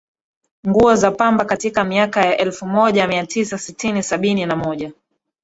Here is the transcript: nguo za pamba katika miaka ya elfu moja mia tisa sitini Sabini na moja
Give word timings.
nguo 0.67 0.95
za 0.95 1.11
pamba 1.11 1.45
katika 1.45 1.83
miaka 1.83 2.25
ya 2.25 2.37
elfu 2.37 2.65
moja 2.65 3.07
mia 3.07 3.25
tisa 3.25 3.57
sitini 3.57 4.03
Sabini 4.03 4.45
na 4.45 4.55
moja 4.55 4.91